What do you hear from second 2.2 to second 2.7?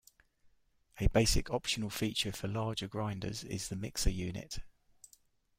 for